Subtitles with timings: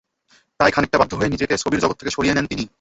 [0.59, 2.63] তাই খানিকটা বাধ্য হয়েই নিজেকে ছবির জগৎ থেকে সরিয়ে নেন তিনি।